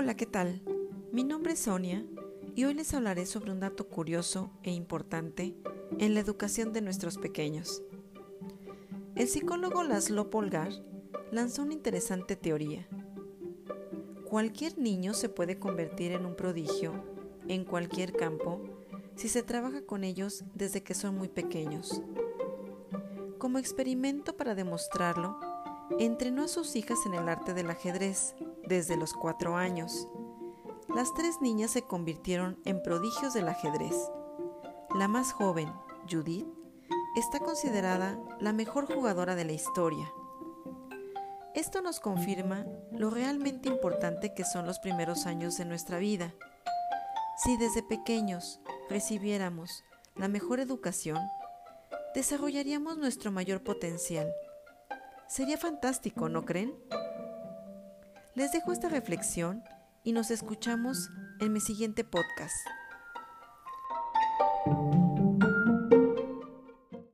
[0.00, 0.62] Hola, ¿qué tal?
[1.10, 2.06] Mi nombre es Sonia
[2.54, 5.56] y hoy les hablaré sobre un dato curioso e importante
[5.98, 7.82] en la educación de nuestros pequeños.
[9.16, 10.70] El psicólogo Laszlo Polgar
[11.32, 12.86] lanzó una interesante teoría.
[14.24, 16.92] Cualquier niño se puede convertir en un prodigio
[17.48, 18.60] en cualquier campo
[19.16, 22.02] si se trabaja con ellos desde que son muy pequeños.
[23.38, 25.40] Como experimento para demostrarlo,
[25.98, 28.36] entrenó a sus hijas en el arte del ajedrez
[28.68, 30.08] desde los cuatro años.
[30.94, 33.94] Las tres niñas se convirtieron en prodigios del ajedrez.
[34.94, 35.72] La más joven,
[36.10, 36.46] Judith,
[37.16, 40.10] está considerada la mejor jugadora de la historia.
[41.54, 46.32] Esto nos confirma lo realmente importante que son los primeros años de nuestra vida.
[47.44, 51.18] Si desde pequeños recibiéramos la mejor educación,
[52.14, 54.32] desarrollaríamos nuestro mayor potencial.
[55.28, 56.74] Sería fantástico, ¿no creen?
[58.38, 59.64] Les dejo esta reflexión
[60.04, 62.54] y nos escuchamos en mi siguiente podcast.